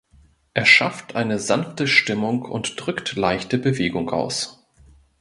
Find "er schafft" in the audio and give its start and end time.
0.55-1.15